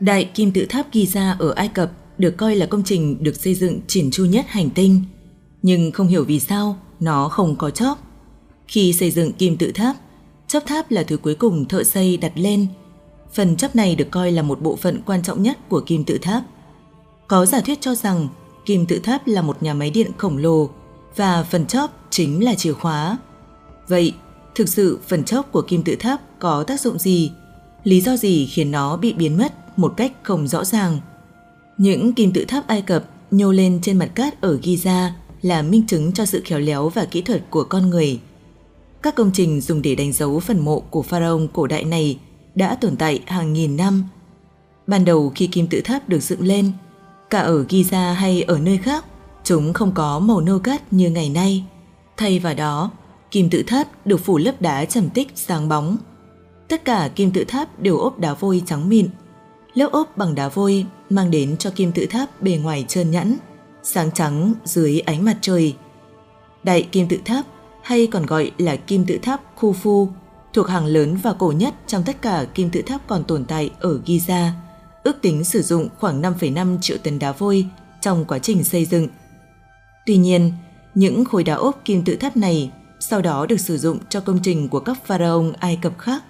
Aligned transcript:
Đại 0.00 0.24
kim 0.24 0.52
tự 0.52 0.66
tháp 0.68 0.86
Giza 0.92 1.36
ở 1.38 1.50
Ai 1.50 1.68
Cập 1.68 1.90
được 2.18 2.34
coi 2.36 2.56
là 2.56 2.66
công 2.66 2.84
trình 2.84 3.22
được 3.24 3.36
xây 3.36 3.54
dựng 3.54 3.80
chỉn 3.86 4.10
chu 4.10 4.24
nhất 4.24 4.44
hành 4.48 4.70
tinh, 4.70 5.02
nhưng 5.62 5.92
không 5.92 6.08
hiểu 6.08 6.24
vì 6.24 6.40
sao 6.40 6.78
nó 7.00 7.28
không 7.28 7.56
có 7.56 7.70
chóp. 7.70 7.98
Khi 8.68 8.92
xây 8.92 9.10
dựng 9.10 9.32
kim 9.32 9.56
tự 9.56 9.72
tháp, 9.72 9.96
chóp 10.48 10.66
tháp 10.66 10.90
là 10.90 11.02
thứ 11.02 11.16
cuối 11.16 11.34
cùng 11.34 11.68
thợ 11.68 11.84
xây 11.84 12.16
đặt 12.16 12.32
lên. 12.34 12.66
Phần 13.32 13.56
chóp 13.56 13.76
này 13.76 13.96
được 13.96 14.10
coi 14.10 14.32
là 14.32 14.42
một 14.42 14.62
bộ 14.62 14.76
phận 14.76 15.02
quan 15.06 15.22
trọng 15.22 15.42
nhất 15.42 15.58
của 15.68 15.80
kim 15.80 16.04
tự 16.04 16.18
tháp. 16.18 16.42
Có 17.28 17.46
giả 17.46 17.60
thuyết 17.60 17.80
cho 17.80 17.94
rằng 17.94 18.28
kim 18.66 18.86
tự 18.86 18.98
tháp 18.98 19.26
là 19.26 19.42
một 19.42 19.62
nhà 19.62 19.74
máy 19.74 19.90
điện 19.90 20.10
khổng 20.18 20.38
lồ 20.38 20.70
và 21.16 21.42
phần 21.42 21.66
chóp 21.66 22.06
chính 22.10 22.44
là 22.44 22.54
chìa 22.54 22.72
khóa. 22.72 23.18
Vậy, 23.88 24.14
thực 24.54 24.68
sự 24.68 24.98
phần 25.08 25.24
chóp 25.24 25.52
của 25.52 25.62
kim 25.62 25.82
tự 25.82 25.96
tháp 25.96 26.20
có 26.38 26.62
tác 26.62 26.80
dụng 26.80 26.98
gì? 26.98 27.32
Lý 27.84 28.00
do 28.00 28.16
gì 28.16 28.46
khiến 28.46 28.70
nó 28.70 28.96
bị 28.96 29.12
biến 29.12 29.38
mất 29.38 29.78
một 29.78 29.94
cách 29.96 30.12
không 30.22 30.48
rõ 30.48 30.64
ràng? 30.64 31.00
Những 31.78 32.12
kim 32.12 32.32
tự 32.32 32.44
tháp 32.44 32.66
Ai 32.66 32.82
Cập 32.82 33.04
nhô 33.30 33.52
lên 33.52 33.78
trên 33.82 33.98
mặt 33.98 34.10
cát 34.14 34.40
ở 34.40 34.58
Giza 34.62 35.10
là 35.42 35.62
minh 35.62 35.86
chứng 35.86 36.12
cho 36.12 36.24
sự 36.24 36.42
khéo 36.44 36.58
léo 36.58 36.88
và 36.88 37.04
kỹ 37.04 37.22
thuật 37.22 37.44
của 37.50 37.64
con 37.64 37.90
người. 37.90 38.20
Các 39.02 39.14
công 39.14 39.30
trình 39.34 39.60
dùng 39.60 39.82
để 39.82 39.94
đánh 39.94 40.12
dấu 40.12 40.40
phần 40.40 40.58
mộ 40.58 40.80
của 40.80 41.02
pharaoh 41.02 41.42
cổ 41.52 41.66
đại 41.66 41.84
này 41.84 42.18
đã 42.54 42.74
tồn 42.74 42.96
tại 42.96 43.20
hàng 43.26 43.52
nghìn 43.52 43.76
năm. 43.76 44.04
Ban 44.86 45.04
đầu 45.04 45.32
khi 45.34 45.46
kim 45.46 45.66
tự 45.66 45.80
tháp 45.84 46.08
được 46.08 46.20
dựng 46.20 46.42
lên, 46.42 46.72
cả 47.30 47.40
ở 47.40 47.64
Giza 47.68 48.12
hay 48.12 48.42
ở 48.42 48.58
nơi 48.58 48.78
khác, 48.78 49.04
chúng 49.44 49.72
không 49.72 49.92
có 49.94 50.18
màu 50.18 50.40
nâu 50.40 50.58
cát 50.58 50.92
như 50.92 51.10
ngày 51.10 51.28
nay. 51.28 51.64
Thay 52.16 52.38
vào 52.38 52.54
đó, 52.54 52.90
kim 53.30 53.50
tự 53.50 53.62
tháp 53.66 54.06
được 54.06 54.16
phủ 54.24 54.38
lớp 54.38 54.62
đá 54.62 54.84
trầm 54.84 55.08
tích 55.10 55.28
sáng 55.34 55.68
bóng. 55.68 55.96
Tất 56.68 56.84
cả 56.84 57.10
kim 57.14 57.30
tự 57.30 57.44
tháp 57.44 57.80
đều 57.80 57.98
ốp 57.98 58.18
đá 58.18 58.34
vôi 58.34 58.62
trắng 58.66 58.88
mịn. 58.88 59.08
Lớp 59.74 59.92
ốp 59.92 60.16
bằng 60.16 60.34
đá 60.34 60.48
vôi 60.48 60.86
mang 61.10 61.30
đến 61.30 61.56
cho 61.56 61.70
kim 61.70 61.92
tự 61.92 62.06
tháp 62.06 62.42
bề 62.42 62.56
ngoài 62.56 62.84
trơn 62.88 63.10
nhẵn, 63.10 63.36
sáng 63.82 64.10
trắng 64.10 64.54
dưới 64.64 65.00
ánh 65.00 65.24
mặt 65.24 65.36
trời. 65.40 65.76
Đại 66.62 66.82
kim 66.82 67.08
tự 67.08 67.18
tháp 67.24 67.46
hay 67.82 68.06
còn 68.06 68.26
gọi 68.26 68.50
là 68.58 68.76
kim 68.76 69.04
tự 69.04 69.18
tháp 69.22 69.40
Khufu 69.60 70.08
thuộc 70.52 70.68
hàng 70.68 70.86
lớn 70.86 71.18
và 71.22 71.32
cổ 71.32 71.52
nhất 71.52 71.74
trong 71.86 72.02
tất 72.02 72.22
cả 72.22 72.46
kim 72.54 72.70
tự 72.70 72.82
tháp 72.82 73.06
còn 73.06 73.24
tồn 73.24 73.44
tại 73.44 73.70
ở 73.80 74.00
Giza, 74.06 74.50
ước 75.02 75.16
tính 75.22 75.44
sử 75.44 75.62
dụng 75.62 75.88
khoảng 75.98 76.22
5,5 76.22 76.78
triệu 76.80 76.98
tấn 76.98 77.18
đá 77.18 77.32
vôi 77.32 77.66
trong 78.00 78.24
quá 78.24 78.38
trình 78.38 78.64
xây 78.64 78.84
dựng. 78.84 79.08
Tuy 80.06 80.16
nhiên, 80.16 80.52
những 80.94 81.24
khối 81.24 81.44
đá 81.44 81.54
ốp 81.54 81.80
kim 81.84 82.04
tự 82.04 82.16
tháp 82.16 82.36
này 82.36 82.70
sau 83.00 83.22
đó 83.22 83.46
được 83.46 83.60
sử 83.60 83.78
dụng 83.78 83.98
cho 84.08 84.20
công 84.20 84.38
trình 84.42 84.68
của 84.68 84.80
các 84.80 85.06
pharaoh 85.06 85.54
Ai 85.58 85.78
Cập 85.82 85.98
khác. 85.98 86.24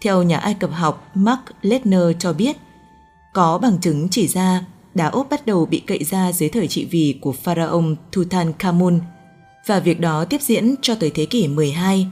Theo 0.00 0.22
nhà 0.22 0.38
Ai 0.38 0.54
Cập 0.54 0.70
học 0.72 1.10
Mark 1.14 1.40
Ledner 1.62 2.02
cho 2.18 2.32
biết, 2.32 2.56
có 3.32 3.58
bằng 3.58 3.78
chứng 3.80 4.08
chỉ 4.10 4.28
ra 4.28 4.64
đá 4.94 5.06
ốp 5.06 5.30
bắt 5.30 5.46
đầu 5.46 5.66
bị 5.66 5.80
cậy 5.80 6.04
ra 6.04 6.32
dưới 6.32 6.48
thời 6.48 6.68
trị 6.68 6.84
vì 6.90 7.18
của 7.20 7.32
pharaoh 7.32 7.84
Tutankhamun 8.12 9.00
và 9.66 9.80
việc 9.80 10.00
đó 10.00 10.24
tiếp 10.24 10.42
diễn 10.42 10.74
cho 10.82 10.94
tới 10.94 11.10
thế 11.14 11.26
kỷ 11.26 11.48
12. 11.48 12.06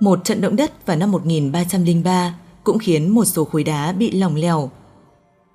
Một 0.00 0.24
trận 0.24 0.40
động 0.40 0.56
đất 0.56 0.86
vào 0.86 0.96
năm 0.96 1.10
1303 1.10 2.34
cũng 2.64 2.78
khiến 2.78 3.08
một 3.08 3.24
số 3.24 3.44
khối 3.44 3.64
đá 3.64 3.92
bị 3.92 4.10
lỏng 4.10 4.36
lẻo. 4.36 4.70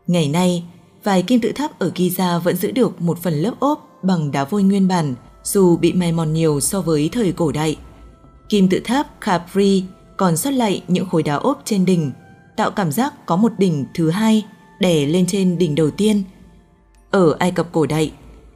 Ngày 0.08 0.30
nay, 0.30 0.64
vài 1.04 1.22
kim 1.22 1.42
tự 1.42 1.52
tháp 1.52 1.80
ở 1.80 1.92
Giza 1.96 2.40
vẫn 2.40 2.56
giữ 2.56 2.72
được 2.72 3.02
một 3.02 3.20
phần 3.20 3.34
lớp 3.34 3.54
ốp 3.60 4.00
bằng 4.04 4.32
đá 4.32 4.44
vôi 4.44 4.64
nguyên 4.64 4.88
bản 4.88 5.16
dù 5.44 5.78
bị 5.78 5.94
mài 5.94 6.12
mòn 6.12 6.34
nhiều 6.34 6.60
so 6.60 6.82
với 6.82 7.10
thời 7.12 7.32
cổ 7.32 7.52
đại. 7.52 7.78
Kim 8.50 8.70
tự 8.70 8.80
tháp 8.80 9.22
Khafre 9.22 9.82
còn 10.18 10.38
sót 10.38 10.52
lại 10.52 10.84
những 10.88 11.10
khối 11.10 11.24
đá 11.24 11.36
ốp 11.36 11.62
trên 11.66 11.86
đỉnh, 11.86 12.12
tạo 12.58 12.72
cảm 12.72 12.92
giác 12.92 13.26
có 13.26 13.36
một 13.36 13.52
đỉnh 13.58 13.86
thứ 13.94 14.10
hai 14.10 14.46
đè 14.80 15.06
lên 15.06 15.26
trên 15.28 15.58
đỉnh 15.58 15.76
đầu 15.76 15.92
tiên. 15.92 16.24
Ở 17.12 17.36
Ai 17.40 17.52
Cập 17.52 17.72
cổ 17.72 17.86
đại, 17.86 18.12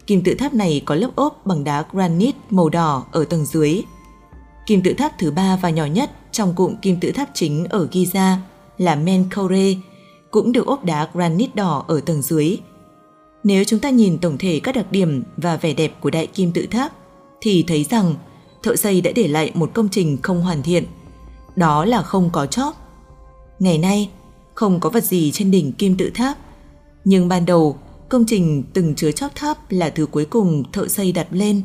kim 0.08 0.24
tự 0.24 0.34
tháp 0.34 0.54
này 0.54 0.82
có 0.86 0.96
lớp 0.96 1.10
ốp 1.16 1.46
bằng 1.46 1.64
đá 1.64 1.86
granite 1.92 2.38
màu 2.50 2.70
đỏ 2.70 3.06
ở 3.12 3.26
tầng 3.26 3.46
dưới. 3.46 3.82
Kim 4.66 4.82
tự 4.82 4.94
tháp 4.94 5.12
thứ 5.20 5.32
ba 5.32 5.60
và 5.62 5.70
nhỏ 5.70 5.86
nhất 5.86 6.12
trong 6.32 6.56
cụm 6.56 6.76
kim 6.76 7.00
tự 7.00 7.12
tháp 7.12 7.30
chính 7.34 7.66
ở 7.66 7.88
Giza 7.92 8.36
là 8.78 8.96
Menkaure, 8.96 9.76
cũng 10.32 10.52
được 10.52 10.66
ốp 10.66 10.84
đá 10.86 11.10
granite 11.14 11.52
đỏ 11.56 11.86
ở 11.88 12.02
tầng 12.02 12.22
dưới. 12.22 12.58
Nếu 13.44 13.64
chúng 13.64 13.80
ta 13.80 13.90
nhìn 13.90 14.18
tổng 14.18 14.38
thể 14.38 14.60
các 14.64 14.76
đặc 14.76 14.92
điểm 14.92 15.24
và 15.38 15.58
vẻ 15.58 15.74
đẹp 15.74 15.94
của 16.02 16.10
đại 16.10 16.28
kim 16.28 16.52
tự 16.52 16.66
tháp, 16.72 16.92
thì 17.42 17.64
thấy 17.68 17.84
rằng 17.90 18.16
thợ 18.64 18.76
xây 18.76 19.02
đã 19.02 19.12
để 19.16 19.28
lại 19.28 19.52
một 19.54 19.72
công 19.74 19.90
trình 19.90 20.18
không 20.22 20.42
hoàn 20.42 20.64
thiện. 20.64 20.84
Đó 21.56 21.86
là 21.86 22.02
không 22.02 22.30
có 22.34 22.46
chóp. 22.46 22.76
Ngày 23.60 23.78
nay, 23.78 24.10
không 24.54 24.80
có 24.80 24.90
vật 24.90 25.04
gì 25.04 25.32
trên 25.32 25.52
đỉnh 25.52 25.72
kim 25.72 25.98
tự 25.98 26.12
tháp, 26.14 26.38
nhưng 27.06 27.28
ban 27.28 27.46
đầu 27.46 27.78
công 28.10 28.26
trình 28.28 28.64
từng 28.74 28.96
chứa 28.96 29.12
chóp 29.12 29.36
tháp 29.36 29.58
là 29.72 29.90
thứ 29.90 30.06
cuối 30.06 30.26
cùng 30.26 30.64
thợ 30.72 30.88
xây 30.88 31.12
đặt 31.12 31.28
lên. 31.32 31.62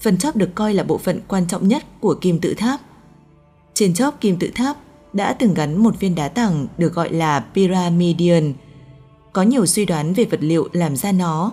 Phần 0.00 0.18
chóp 0.18 0.36
được 0.36 0.54
coi 0.54 0.74
là 0.74 0.84
bộ 0.84 0.98
phận 0.98 1.20
quan 1.28 1.46
trọng 1.46 1.68
nhất 1.68 1.84
của 2.00 2.14
kim 2.14 2.38
tự 2.38 2.54
tháp. 2.54 2.80
Trên 3.74 3.94
chóp 3.94 4.20
kim 4.20 4.38
tự 4.38 4.50
tháp 4.54 4.76
đã 5.12 5.32
từng 5.32 5.54
gắn 5.54 5.82
một 5.82 6.00
viên 6.00 6.14
đá 6.14 6.28
tảng 6.28 6.66
được 6.78 6.94
gọi 6.94 7.12
là 7.12 7.44
pyramidion. 7.54 8.52
Có 9.32 9.42
nhiều 9.42 9.66
suy 9.66 9.84
đoán 9.84 10.12
về 10.12 10.24
vật 10.24 10.40
liệu 10.42 10.68
làm 10.72 10.96
ra 10.96 11.12
nó. 11.12 11.52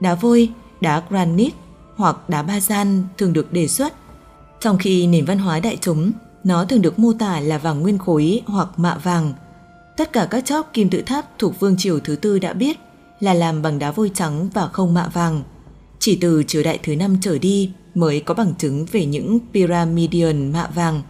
Đá 0.00 0.14
vôi, 0.14 0.50
đá 0.80 1.02
granite 1.08 1.56
hoặc 1.96 2.28
đá 2.28 2.42
ba 2.42 2.60
gian 2.60 3.04
thường 3.18 3.32
được 3.32 3.52
đề 3.52 3.68
xuất. 3.68 3.94
Trong 4.60 4.78
khi 4.78 5.06
nền 5.06 5.24
văn 5.24 5.38
hóa 5.38 5.60
đại 5.60 5.78
chúng, 5.80 6.12
nó 6.46 6.64
thường 6.64 6.82
được 6.82 6.98
mô 6.98 7.12
tả 7.12 7.40
là 7.40 7.58
vàng 7.58 7.80
nguyên 7.80 7.98
khối 7.98 8.42
hoặc 8.46 8.68
mạ 8.76 8.96
vàng. 9.02 9.34
Tất 9.96 10.12
cả 10.12 10.28
các 10.30 10.44
chóp 10.44 10.70
kim 10.72 10.90
tự 10.90 11.02
tháp 11.02 11.38
thuộc 11.38 11.60
vương 11.60 11.76
triều 11.76 12.00
thứ 12.00 12.16
tư 12.16 12.38
đã 12.38 12.52
biết 12.52 12.76
là 13.20 13.34
làm 13.34 13.62
bằng 13.62 13.78
đá 13.78 13.90
vôi 13.90 14.10
trắng 14.14 14.48
và 14.54 14.68
không 14.68 14.94
mạ 14.94 15.08
vàng. 15.12 15.42
Chỉ 15.98 16.18
từ 16.20 16.42
triều 16.42 16.62
đại 16.62 16.78
thứ 16.82 16.96
năm 16.96 17.16
trở 17.20 17.38
đi 17.38 17.72
mới 17.94 18.20
có 18.20 18.34
bằng 18.34 18.54
chứng 18.58 18.86
về 18.92 19.06
những 19.06 19.38
pyramidion 19.54 20.52
mạ 20.52 20.70
vàng. 20.74 21.02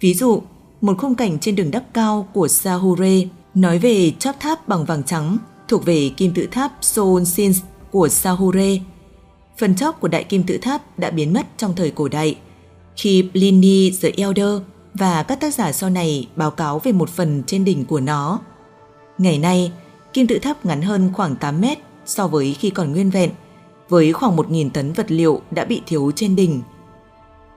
Ví 0.00 0.14
dụ, 0.14 0.42
một 0.80 0.98
khung 0.98 1.14
cảnh 1.14 1.38
trên 1.38 1.56
đường 1.56 1.70
đắp 1.70 1.84
cao 1.92 2.28
của 2.32 2.48
Sahure 2.48 3.22
nói 3.54 3.78
về 3.78 4.12
chóp 4.18 4.40
tháp 4.40 4.68
bằng 4.68 4.84
vàng 4.84 5.02
trắng 5.02 5.38
thuộc 5.68 5.84
về 5.84 6.10
kim 6.16 6.34
tự 6.34 6.46
tháp 6.50 6.72
Soonsins 6.80 7.60
của 7.90 8.08
Sahure. 8.08 8.78
Phần 9.58 9.76
chóp 9.76 10.00
của 10.00 10.08
đại 10.08 10.24
kim 10.24 10.42
tự 10.42 10.58
tháp 10.58 10.98
đã 10.98 11.10
biến 11.10 11.32
mất 11.32 11.46
trong 11.56 11.74
thời 11.76 11.90
cổ 11.90 12.08
đại 12.08 12.36
khi 12.98 13.28
Pliny 13.32 13.90
the 14.02 14.10
Elder 14.16 14.60
và 14.94 15.22
các 15.22 15.40
tác 15.40 15.54
giả 15.54 15.72
sau 15.72 15.90
này 15.90 16.28
báo 16.36 16.50
cáo 16.50 16.78
về 16.78 16.92
một 16.92 17.08
phần 17.10 17.42
trên 17.46 17.64
đỉnh 17.64 17.84
của 17.84 18.00
nó. 18.00 18.40
Ngày 19.18 19.38
nay, 19.38 19.72
kim 20.12 20.26
tự 20.26 20.38
tháp 20.38 20.66
ngắn 20.66 20.82
hơn 20.82 21.10
khoảng 21.14 21.36
8 21.36 21.60
mét 21.60 21.78
so 22.06 22.26
với 22.26 22.56
khi 22.58 22.70
còn 22.70 22.92
nguyên 22.92 23.10
vẹn, 23.10 23.30
với 23.88 24.12
khoảng 24.12 24.36
1.000 24.36 24.70
tấn 24.70 24.92
vật 24.92 25.10
liệu 25.10 25.40
đã 25.50 25.64
bị 25.64 25.82
thiếu 25.86 26.12
trên 26.16 26.36
đỉnh. 26.36 26.62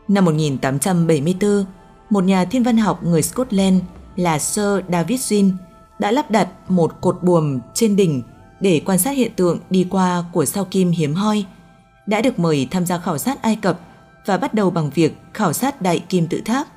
Năm 0.07 0.25
1874, 0.25 1.65
một 2.09 2.23
nhà 2.23 2.45
thiên 2.45 2.63
văn 2.63 2.77
học 2.77 3.03
người 3.03 3.21
Scotland 3.21 3.81
là 4.15 4.39
Sir 4.39 4.79
David 4.91 5.33
Jean 5.33 5.51
đã 5.99 6.11
lắp 6.11 6.31
đặt 6.31 6.49
một 6.69 7.01
cột 7.01 7.23
buồm 7.23 7.59
trên 7.73 7.95
đỉnh 7.95 8.21
để 8.59 8.81
quan 8.85 8.99
sát 8.99 9.11
hiện 9.11 9.31
tượng 9.35 9.59
đi 9.69 9.87
qua 9.89 10.23
của 10.33 10.45
sao 10.45 10.65
kim 10.65 10.91
hiếm 10.91 11.13
hoi, 11.13 11.45
đã 12.05 12.21
được 12.21 12.39
mời 12.39 12.67
tham 12.71 12.85
gia 12.85 12.97
khảo 12.97 13.17
sát 13.17 13.41
Ai 13.41 13.55
Cập 13.55 13.79
và 14.25 14.37
bắt 14.37 14.53
đầu 14.53 14.69
bằng 14.69 14.89
việc 14.89 15.17
khảo 15.33 15.53
sát 15.53 15.81
đại 15.81 15.99
kim 15.99 16.27
tự 16.27 16.41
tháp. 16.45 16.67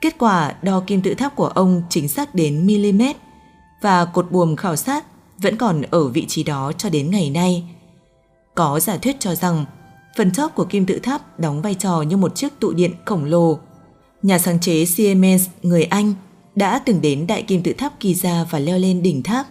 Kết 0.00 0.18
quả 0.18 0.54
đo 0.62 0.82
kim 0.86 1.02
tự 1.02 1.14
tháp 1.14 1.36
của 1.36 1.46
ông 1.46 1.82
chính 1.90 2.08
xác 2.08 2.34
đến 2.34 2.66
mm 2.66 3.02
và 3.82 4.04
cột 4.04 4.32
buồm 4.32 4.56
khảo 4.56 4.76
sát 4.76 5.04
vẫn 5.38 5.56
còn 5.56 5.82
ở 5.90 6.08
vị 6.08 6.26
trí 6.28 6.42
đó 6.42 6.72
cho 6.78 6.90
đến 6.90 7.10
ngày 7.10 7.30
nay. 7.30 7.64
Có 8.54 8.80
giả 8.80 8.96
thuyết 8.96 9.20
cho 9.20 9.34
rằng 9.34 9.64
phần 10.16 10.32
chóp 10.32 10.54
của 10.54 10.64
kim 10.64 10.86
tự 10.86 10.98
tháp 10.98 11.40
đóng 11.40 11.62
vai 11.62 11.74
trò 11.74 12.02
như 12.02 12.16
một 12.16 12.34
chiếc 12.34 12.60
tụ 12.60 12.72
điện 12.72 12.92
khổng 13.04 13.24
lồ. 13.24 13.58
Nhà 14.22 14.38
sáng 14.38 14.60
chế 14.60 14.84
Siemens 14.84 15.48
người 15.62 15.84
Anh 15.84 16.14
đã 16.56 16.78
từng 16.78 17.00
đến 17.00 17.26
đại 17.26 17.42
kim 17.42 17.62
tự 17.62 17.72
tháp 17.72 18.00
Giza 18.00 18.44
và 18.44 18.58
leo 18.58 18.78
lên 18.78 19.02
đỉnh 19.02 19.22
tháp. 19.22 19.46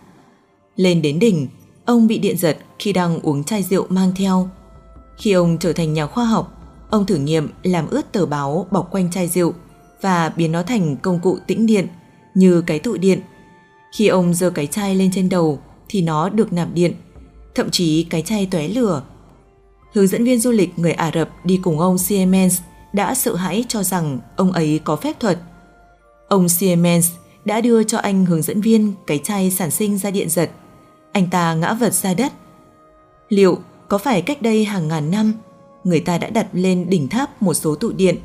Lên 0.76 1.02
đến 1.02 1.20
đỉnh, 1.20 1.48
ông 1.86 2.08
bị 2.08 2.18
điện 2.20 2.38
giật 2.38 2.58
khi 2.80 2.94
đang 2.94 3.20
uống 3.20 3.44
chai 3.44 3.64
rượu 3.64 3.86
mang 3.90 4.12
theo. 4.16 4.50
Khi 5.18 5.32
ông 5.32 5.58
trở 5.58 5.74
thành 5.74 5.94
nhà 5.94 6.08
khoa 6.08 6.26
học, 6.26 6.57
ông 6.90 7.06
thử 7.06 7.16
nghiệm 7.16 7.50
làm 7.64 7.88
ướt 7.88 8.12
tờ 8.12 8.26
báo 8.26 8.68
bọc 8.72 8.92
quanh 8.92 9.12
chai 9.12 9.28
rượu 9.28 9.54
và 10.02 10.34
biến 10.36 10.52
nó 10.52 10.64
thành 10.64 10.96
công 10.98 11.20
cụ 11.20 11.38
tĩnh 11.48 11.66
điện 11.66 11.88
như 12.34 12.62
cái 12.62 12.80
tụ 12.80 12.98
điện. 12.98 13.22
Khi 13.96 14.08
ông 14.08 14.34
giơ 14.34 14.50
cái 14.50 14.68
chai 14.68 14.96
lên 14.96 15.12
trên 15.14 15.30
đầu 15.30 15.60
thì 15.90 16.02
nó 16.02 16.30
được 16.30 16.54
nạp 16.54 16.68
điện, 16.74 16.94
thậm 17.56 17.70
chí 17.70 18.04
cái 18.04 18.22
chai 18.22 18.48
tóe 18.52 18.68
lửa. 18.68 19.04
Hướng 19.94 20.08
dẫn 20.08 20.24
viên 20.24 20.40
du 20.40 20.52
lịch 20.52 20.80
người 20.80 20.92
Ả 20.92 21.12
Rập 21.14 21.30
đi 21.44 21.60
cùng 21.64 21.80
ông 21.80 21.98
Siemens 21.98 22.60
đã 22.94 23.16
sợ 23.16 23.36
hãi 23.36 23.66
cho 23.68 23.84
rằng 23.84 24.20
ông 24.36 24.52
ấy 24.52 24.80
có 24.84 24.96
phép 24.96 25.20
thuật. 25.20 25.40
Ông 26.28 26.50
Siemens 26.50 27.12
đã 27.46 27.62
đưa 27.62 27.84
cho 27.84 27.98
anh 27.98 28.26
hướng 28.26 28.42
dẫn 28.42 28.62
viên 28.62 28.94
cái 29.08 29.20
chai 29.24 29.52
sản 29.52 29.72
sinh 29.72 29.98
ra 29.98 30.12
điện 30.12 30.30
giật. 30.30 30.52
Anh 31.12 31.30
ta 31.30 31.54
ngã 31.54 31.74
vật 31.74 31.94
ra 31.94 32.14
đất. 32.14 32.34
Liệu 33.30 33.58
có 33.88 33.98
phải 33.98 34.22
cách 34.22 34.42
đây 34.42 34.66
hàng 34.66 34.88
ngàn 34.88 35.12
năm 35.12 35.34
người 35.88 36.00
ta 36.00 36.18
đã 36.18 36.30
đặt 36.30 36.48
lên 36.54 36.90
đỉnh 36.90 37.08
tháp 37.08 37.42
một 37.42 37.54
số 37.54 37.76
tụ 37.76 37.92
điện. 37.92 38.16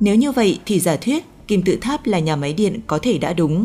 Nếu 0.00 0.14
như 0.14 0.32
vậy 0.32 0.60
thì 0.66 0.80
giả 0.80 0.96
thuyết 0.96 1.24
kim 1.46 1.62
tự 1.62 1.78
tháp 1.80 2.06
là 2.06 2.18
nhà 2.18 2.36
máy 2.36 2.52
điện 2.52 2.80
có 2.86 2.98
thể 3.02 3.18
đã 3.18 3.32
đúng. 3.32 3.64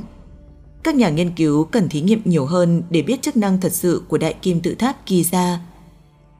Các 0.84 0.96
nhà 0.96 1.10
nghiên 1.10 1.32
cứu 1.36 1.64
cần 1.64 1.90
thí 1.90 2.02
nghiệm 2.02 2.22
nhiều 2.26 2.46
hơn 2.46 2.84
để 2.90 3.02
biết 3.02 3.22
chức 3.22 3.38
năng 3.38 3.62
thật 3.62 3.74
sự 3.74 4.02
của 4.08 4.18
đại 4.18 4.34
kim 4.34 4.62
tự 4.62 4.76
tháp 4.76 5.08
Giza. 5.08 5.58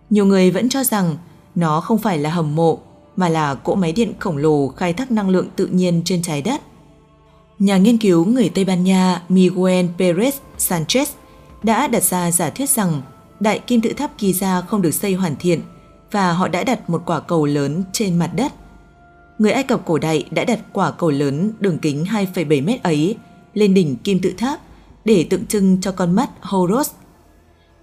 Nhiều 0.10 0.26
người 0.26 0.52
vẫn 0.52 0.70
cho 0.70 0.84
rằng 0.84 1.18
nó 1.56 1.82
không 1.82 1.98
phải 1.98 2.18
là 2.18 2.30
hầm 2.30 2.56
mộ, 2.56 2.80
mà 3.16 3.30
là 3.30 3.56
cỗ 3.56 3.76
máy 3.76 3.92
điện 3.92 4.14
khổng 4.20 4.38
lồ 4.38 4.68
khai 4.68 4.94
thác 4.94 5.12
năng 5.12 5.30
lượng 5.30 5.48
tự 5.56 5.68
nhiên 5.68 6.02
trên 6.06 6.22
trái 6.22 6.42
đất. 6.42 6.62
Nhà 7.60 7.78
nghiên 7.78 7.98
cứu 7.98 8.26
người 8.26 8.50
Tây 8.50 8.66
Ban 8.66 8.84
Nha 8.84 9.22
Miguel 9.30 9.86
Perez 9.98 10.32
Sanchez 10.58 11.06
đã 11.64 11.88
đặt 11.88 12.04
ra 12.04 12.32
giả 12.32 12.50
thuyết 12.50 12.70
rằng 12.70 13.02
đại 13.40 13.60
kim 13.60 13.82
tự 13.82 13.94
tháp 13.94 14.20
Giza 14.20 14.62
không 14.62 14.82
được 14.82 14.94
xây 14.94 15.14
hoàn 15.14 15.36
thiện 15.36 15.62
và 16.16 16.34
họ 16.34 16.48
đã 16.48 16.64
đặt 16.64 16.90
một 16.90 17.02
quả 17.06 17.20
cầu 17.20 17.46
lớn 17.46 17.84
trên 17.92 18.16
mặt 18.16 18.32
đất. 18.36 18.54
Người 19.38 19.52
Ai 19.52 19.64
Cập 19.64 19.86
cổ 19.86 19.98
đại 19.98 20.26
đã 20.32 20.46
đặt 20.46 20.60
quả 20.74 20.92
cầu 20.92 21.10
lớn 21.12 21.52
đường 21.60 21.80
kính 21.80 22.04
2,7 22.04 22.66
mét 22.66 22.84
ấy 22.84 23.16
lên 23.54 23.74
đỉnh 23.74 23.96
kim 23.96 24.20
tự 24.22 24.34
tháp 24.38 24.60
để 25.06 25.28
tượng 25.30 25.46
trưng 25.46 25.82
cho 25.82 25.92
con 25.92 26.12
mắt 26.16 26.30
Horus. 26.42 26.92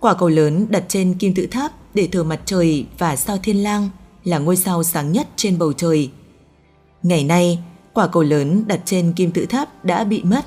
Quả 0.01 0.15
cầu 0.15 0.29
lớn 0.29 0.67
đặt 0.71 0.85
trên 0.89 1.15
kim 1.15 1.35
tự 1.35 1.47
tháp 1.47 1.73
để 1.95 2.09
thờ 2.13 2.25
mặt 2.25 2.41
trời 2.45 2.87
và 2.99 3.17
sao 3.17 3.39
thiên 3.43 3.63
lang 3.63 3.89
là 4.25 4.39
ngôi 4.39 4.57
sao 4.57 4.83
sáng 4.83 5.13
nhất 5.13 5.29
trên 5.37 5.59
bầu 5.59 5.73
trời. 5.73 6.11
Ngày 7.03 7.25
nay, 7.25 7.59
quả 7.93 8.07
cầu 8.07 8.23
lớn 8.23 8.65
đặt 8.67 8.81
trên 8.85 9.13
kim 9.13 9.31
tự 9.31 9.47
tháp 9.47 9.85
đã 9.85 10.05
bị 10.05 10.23
mất. 10.25 10.47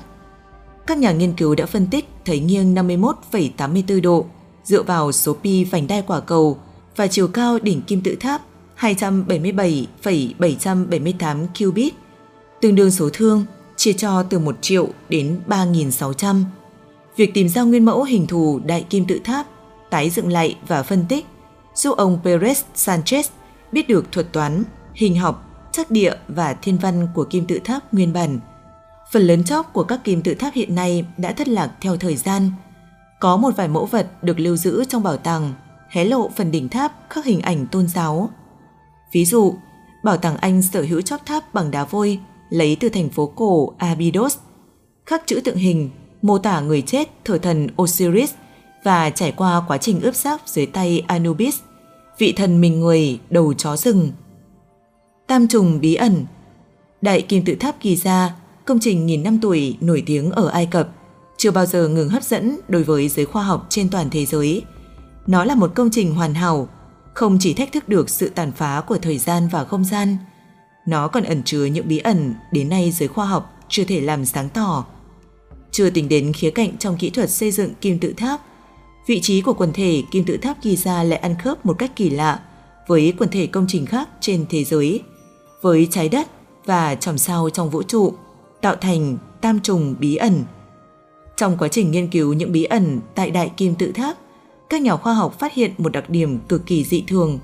Các 0.86 0.98
nhà 0.98 1.12
nghiên 1.12 1.32
cứu 1.32 1.54
đã 1.54 1.66
phân 1.66 1.86
tích 1.86 2.08
thấy 2.24 2.40
nghiêng 2.40 2.74
51,84 2.74 4.02
độ 4.02 4.26
dựa 4.64 4.82
vào 4.82 5.12
số 5.12 5.36
pi 5.42 5.64
vành 5.64 5.86
đai 5.86 6.02
quả 6.02 6.20
cầu 6.20 6.58
và 6.96 7.06
chiều 7.06 7.28
cao 7.28 7.58
đỉnh 7.62 7.82
kim 7.82 8.00
tự 8.00 8.16
tháp 8.20 8.42
277,778 8.74 11.46
qubit, 11.58 11.94
tương 12.60 12.74
đương 12.74 12.90
số 12.90 13.08
thương 13.12 13.44
chia 13.76 13.92
cho 13.92 14.22
từ 14.22 14.38
1 14.38 14.56
triệu 14.60 14.88
đến 15.08 15.40
3.600. 15.48 16.44
Việc 17.16 17.34
tìm 17.34 17.48
ra 17.48 17.62
nguyên 17.62 17.84
mẫu 17.84 18.02
hình 18.02 18.26
thù 18.26 18.60
đại 18.64 18.86
kim 18.90 19.04
tự 19.04 19.20
tháp, 19.24 19.46
tái 19.90 20.10
dựng 20.10 20.32
lại 20.32 20.56
và 20.68 20.82
phân 20.82 21.04
tích 21.08 21.26
giúp 21.74 21.96
ông 21.96 22.20
Perez 22.24 22.62
Sanchez 22.74 23.22
biết 23.72 23.88
được 23.88 24.12
thuật 24.12 24.32
toán, 24.32 24.62
hình 24.94 25.16
học, 25.16 25.68
chắc 25.72 25.90
địa 25.90 26.14
và 26.28 26.54
thiên 26.54 26.78
văn 26.78 27.08
của 27.14 27.24
kim 27.24 27.46
tự 27.46 27.60
tháp 27.64 27.94
nguyên 27.94 28.12
bản. 28.12 28.40
Phần 29.12 29.22
lớn 29.22 29.44
chóc 29.44 29.72
của 29.72 29.84
các 29.84 30.04
kim 30.04 30.22
tự 30.22 30.34
tháp 30.34 30.54
hiện 30.54 30.74
nay 30.74 31.04
đã 31.16 31.32
thất 31.32 31.48
lạc 31.48 31.70
theo 31.80 31.96
thời 31.96 32.16
gian. 32.16 32.50
Có 33.20 33.36
một 33.36 33.56
vài 33.56 33.68
mẫu 33.68 33.86
vật 33.86 34.06
được 34.22 34.40
lưu 34.40 34.56
giữ 34.56 34.84
trong 34.88 35.02
bảo 35.02 35.16
tàng, 35.16 35.54
hé 35.88 36.04
lộ 36.04 36.30
phần 36.36 36.50
đỉnh 36.50 36.68
tháp 36.68 36.92
khắc 37.10 37.24
hình 37.24 37.40
ảnh 37.40 37.66
tôn 37.66 37.88
giáo. 37.88 38.30
Ví 39.12 39.24
dụ, 39.24 39.54
bảo 40.04 40.16
tàng 40.16 40.36
Anh 40.36 40.62
sở 40.62 40.82
hữu 40.82 41.00
chóp 41.00 41.26
tháp 41.26 41.54
bằng 41.54 41.70
đá 41.70 41.84
vôi 41.84 42.20
lấy 42.50 42.76
từ 42.80 42.88
thành 42.88 43.08
phố 43.08 43.26
cổ 43.26 43.72
Abydos, 43.78 44.36
khắc 45.06 45.26
chữ 45.26 45.40
tượng 45.44 45.56
hình 45.56 45.90
mô 46.22 46.38
tả 46.38 46.60
người 46.60 46.82
chết 46.82 47.08
thờ 47.24 47.38
thần 47.38 47.68
Osiris 47.82 48.32
và 48.84 49.10
trải 49.10 49.32
qua 49.32 49.62
quá 49.68 49.78
trình 49.78 50.00
ướp 50.00 50.14
xác 50.14 50.48
dưới 50.48 50.66
tay 50.66 51.04
Anubis, 51.06 51.58
vị 52.18 52.32
thần 52.32 52.60
mình 52.60 52.80
người 52.80 53.20
đầu 53.30 53.54
chó 53.54 53.76
rừng. 53.76 54.12
Tam 55.26 55.48
trùng 55.48 55.80
bí 55.80 55.94
ẩn 55.94 56.26
Đại 57.00 57.22
kim 57.22 57.44
tự 57.44 57.54
tháp 57.54 57.80
kỳ 57.80 57.96
ra, 57.96 58.34
công 58.64 58.78
trình 58.80 59.06
nghìn 59.06 59.22
năm 59.22 59.38
tuổi 59.42 59.76
nổi 59.80 60.02
tiếng 60.06 60.30
ở 60.30 60.48
Ai 60.48 60.66
Cập, 60.66 60.88
chưa 61.36 61.50
bao 61.50 61.66
giờ 61.66 61.88
ngừng 61.88 62.08
hấp 62.08 62.22
dẫn 62.22 62.58
đối 62.68 62.82
với 62.82 63.08
giới 63.08 63.26
khoa 63.26 63.42
học 63.42 63.66
trên 63.68 63.88
toàn 63.90 64.10
thế 64.10 64.26
giới. 64.26 64.62
Nó 65.26 65.44
là 65.44 65.54
một 65.54 65.72
công 65.74 65.90
trình 65.90 66.14
hoàn 66.14 66.34
hảo, 66.34 66.68
không 67.14 67.38
chỉ 67.40 67.54
thách 67.54 67.72
thức 67.72 67.88
được 67.88 68.10
sự 68.10 68.28
tàn 68.28 68.52
phá 68.52 68.82
của 68.86 68.98
thời 68.98 69.18
gian 69.18 69.48
và 69.48 69.64
không 69.64 69.84
gian, 69.84 70.16
nó 70.86 71.08
còn 71.08 71.24
ẩn 71.24 71.42
chứa 71.42 71.64
những 71.64 71.88
bí 71.88 71.98
ẩn 71.98 72.34
đến 72.52 72.68
nay 72.68 72.92
giới 72.92 73.08
khoa 73.08 73.26
học 73.26 73.52
chưa 73.68 73.84
thể 73.84 74.00
làm 74.00 74.24
sáng 74.24 74.48
tỏ. 74.48 74.84
Chưa 75.70 75.90
tính 75.90 76.08
đến 76.08 76.32
khía 76.32 76.50
cạnh 76.50 76.78
trong 76.78 76.96
kỹ 76.96 77.10
thuật 77.10 77.30
xây 77.30 77.50
dựng 77.50 77.74
kim 77.80 77.98
tự 77.98 78.12
tháp, 78.16 78.40
vị 79.06 79.20
trí 79.20 79.40
của 79.40 79.52
quần 79.52 79.72
thể 79.72 80.02
kim 80.10 80.24
tự 80.24 80.36
tháp 80.36 80.60
Giza 80.62 81.04
lại 81.04 81.18
ăn 81.18 81.34
khớp 81.42 81.66
một 81.66 81.78
cách 81.78 81.96
kỳ 81.96 82.10
lạ 82.10 82.40
với 82.86 83.12
quần 83.18 83.30
thể 83.30 83.46
công 83.46 83.66
trình 83.68 83.86
khác 83.86 84.08
trên 84.20 84.46
thế 84.50 84.64
giới, 84.64 85.02
với 85.62 85.88
trái 85.90 86.08
đất 86.08 86.28
và 86.64 86.94
chòm 86.94 87.18
sao 87.18 87.50
trong 87.50 87.70
vũ 87.70 87.82
trụ, 87.82 88.14
tạo 88.60 88.76
thành 88.76 89.18
tam 89.40 89.60
trùng 89.60 89.94
bí 89.98 90.16
ẩn. 90.16 90.44
Trong 91.36 91.56
quá 91.58 91.68
trình 91.68 91.90
nghiên 91.90 92.08
cứu 92.08 92.32
những 92.32 92.52
bí 92.52 92.64
ẩn 92.64 93.00
tại 93.14 93.30
đại 93.30 93.50
kim 93.56 93.74
tự 93.74 93.92
tháp, 93.92 94.16
các 94.70 94.82
nhà 94.82 94.96
khoa 94.96 95.14
học 95.14 95.38
phát 95.38 95.54
hiện 95.54 95.70
một 95.78 95.92
đặc 95.92 96.10
điểm 96.10 96.38
cực 96.48 96.66
kỳ 96.66 96.84
dị 96.84 97.04
thường, 97.06 97.38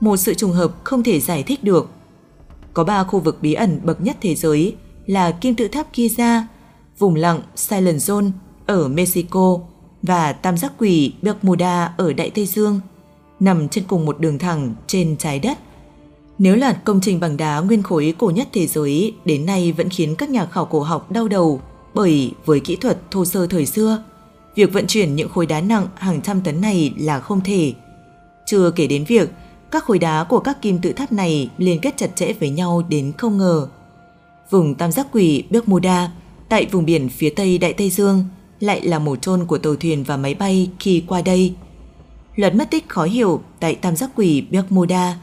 một 0.00 0.16
sự 0.16 0.34
trùng 0.34 0.52
hợp 0.52 0.84
không 0.84 1.02
thể 1.02 1.20
giải 1.20 1.42
thích 1.42 1.64
được– 1.64 1.88
có 2.74 2.84
ba 2.84 3.04
khu 3.04 3.20
vực 3.20 3.38
bí 3.42 3.52
ẩn 3.52 3.80
bậc 3.84 4.00
nhất 4.00 4.16
thế 4.20 4.34
giới 4.34 4.76
là 5.06 5.30
kim 5.30 5.54
tự 5.54 5.68
tháp 5.68 5.92
Giza, 5.92 6.42
vùng 6.98 7.14
lặng 7.14 7.40
Silent 7.56 7.98
Zone 7.98 8.30
ở 8.66 8.88
Mexico 8.88 9.58
và 10.02 10.32
tam 10.32 10.56
giác 10.56 10.72
quỷ 10.78 11.12
Bermuda 11.22 11.94
ở 11.96 12.12
Đại 12.12 12.30
Tây 12.30 12.46
Dương, 12.46 12.80
nằm 13.40 13.68
trên 13.68 13.84
cùng 13.88 14.06
một 14.06 14.20
đường 14.20 14.38
thẳng 14.38 14.74
trên 14.86 15.16
trái 15.16 15.38
đất. 15.38 15.58
Nếu 16.38 16.56
là 16.56 16.72
công 16.72 17.00
trình 17.00 17.20
bằng 17.20 17.36
đá 17.36 17.60
nguyên 17.60 17.82
khối 17.82 18.14
cổ 18.18 18.30
nhất 18.30 18.48
thế 18.52 18.66
giới 18.66 19.14
đến 19.24 19.46
nay 19.46 19.72
vẫn 19.72 19.88
khiến 19.88 20.14
các 20.14 20.30
nhà 20.30 20.46
khảo 20.46 20.64
cổ 20.64 20.80
học 20.80 21.12
đau 21.12 21.28
đầu 21.28 21.60
bởi 21.94 22.32
với 22.44 22.60
kỹ 22.60 22.76
thuật 22.76 23.10
thô 23.10 23.24
sơ 23.24 23.46
thời 23.46 23.66
xưa, 23.66 24.02
việc 24.54 24.72
vận 24.72 24.86
chuyển 24.86 25.16
những 25.16 25.28
khối 25.28 25.46
đá 25.46 25.60
nặng 25.60 25.86
hàng 25.94 26.20
trăm 26.22 26.40
tấn 26.40 26.60
này 26.60 26.94
là 26.98 27.20
không 27.20 27.40
thể. 27.40 27.72
Chưa 28.46 28.70
kể 28.70 28.86
đến 28.86 29.04
việc, 29.04 29.30
các 29.70 29.84
khối 29.84 29.98
đá 29.98 30.24
của 30.24 30.40
các 30.40 30.62
kim 30.62 30.78
tự 30.78 30.92
tháp 30.92 31.12
này 31.12 31.50
liên 31.58 31.80
kết 31.80 31.94
chặt 31.96 32.16
chẽ 32.16 32.32
với 32.32 32.50
nhau 32.50 32.82
đến 32.88 33.12
không 33.18 33.38
ngờ. 33.38 33.68
Vùng 34.50 34.74
tam 34.74 34.92
giác 34.92 35.06
quỷ 35.12 35.44
Bermuda 35.50 36.12
tại 36.48 36.66
vùng 36.66 36.84
biển 36.84 37.08
phía 37.08 37.30
tây 37.30 37.58
Đại 37.58 37.72
Tây 37.72 37.90
Dương, 37.90 38.24
lại 38.60 38.80
là 38.80 38.98
mổ 38.98 39.16
trôn 39.16 39.46
của 39.46 39.58
tàu 39.58 39.76
thuyền 39.76 40.04
và 40.04 40.16
máy 40.16 40.34
bay 40.34 40.70
khi 40.78 41.04
qua 41.06 41.22
đây. 41.22 41.54
Luật 42.36 42.54
mất 42.54 42.70
tích 42.70 42.88
khó 42.88 43.04
hiểu 43.04 43.42
tại 43.60 43.74
tam 43.74 43.96
giác 43.96 44.10
quỷ 44.16 44.44
Bermuda 44.50 45.18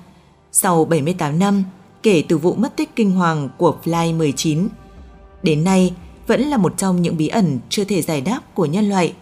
sau 0.51 0.85
78 0.85 1.39
năm 1.39 1.63
kể 2.03 2.23
từ 2.27 2.37
vụ 2.37 2.53
mất 2.53 2.75
tích 2.75 2.89
kinh 2.95 3.11
hoàng 3.11 3.49
của 3.57 3.77
Fly 3.83 4.17
19. 4.17 4.67
Đến 5.43 5.63
nay 5.63 5.93
vẫn 6.27 6.41
là 6.41 6.57
một 6.57 6.73
trong 6.77 7.01
những 7.01 7.17
bí 7.17 7.27
ẩn 7.27 7.59
chưa 7.69 7.83
thể 7.83 8.01
giải 8.01 8.21
đáp 8.21 8.39
của 8.53 8.65
nhân 8.65 8.89
loại. 8.89 9.13